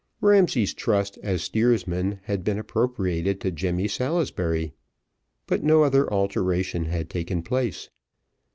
Ramsay's 0.19 0.73
trust 0.73 1.19
as 1.21 1.43
steersman 1.43 2.21
had 2.23 2.43
been 2.43 2.57
appropriated 2.57 3.39
to 3.41 3.51
Jemmy 3.51 3.87
Salisbury, 3.87 4.73
but 5.45 5.63
no 5.63 5.83
other 5.83 6.11
alteration 6.11 6.85
had 6.85 7.07
taken 7.07 7.43
place. 7.43 7.87